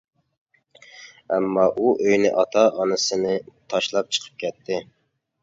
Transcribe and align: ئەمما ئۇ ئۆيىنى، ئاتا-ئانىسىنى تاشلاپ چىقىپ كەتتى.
ئەمما 1.35 1.65
ئۇ 1.81 1.91
ئۆيىنى، 1.97 2.31
ئاتا-ئانىسىنى 2.39 3.35
تاشلاپ 3.75 4.11
چىقىپ 4.19 4.43
كەتتى. 4.47 4.83